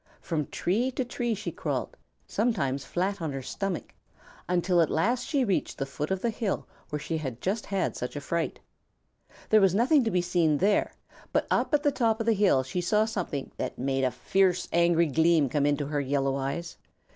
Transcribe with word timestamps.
From 0.19 0.47
tree 0.47 0.89
to 0.93 1.05
tree 1.05 1.35
she 1.35 1.51
crawled, 1.51 1.95
sometimes 2.25 2.83
flat 2.85 3.21
on 3.21 3.31
her 3.33 3.43
stomach, 3.43 3.93
until 4.49 4.81
at 4.81 4.89
last 4.89 5.27
she 5.27 5.45
reached 5.45 5.77
the 5.77 5.85
foot 5.85 6.09
of 6.09 6.23
the 6.23 6.31
hill 6.31 6.65
where 6.89 6.97
she 6.97 7.19
had 7.19 7.39
just 7.39 7.67
had 7.67 7.95
such 7.95 8.15
a 8.15 8.19
fright. 8.21 8.59
There 9.49 9.61
was 9.61 9.75
nothing 9.75 10.03
to 10.03 10.09
be 10.09 10.23
seen 10.23 10.57
there, 10.57 10.93
but 11.31 11.45
up 11.51 11.71
at 11.75 11.83
the 11.83 11.91
top 11.91 12.19
of 12.19 12.25
the 12.25 12.33
hill 12.33 12.63
she 12.63 12.81
saw 12.81 13.05
something 13.05 13.51
that 13.57 13.77
made 13.77 14.03
a 14.03 14.09
fierce, 14.09 14.67
angry 14.73 15.05
gleam 15.05 15.49
come 15.49 15.67
into 15.67 15.85
her 15.85 16.01
yellow 16.01 16.35
eyes. 16.35 16.77